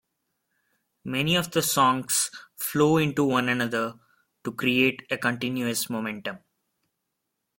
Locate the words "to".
4.43-4.51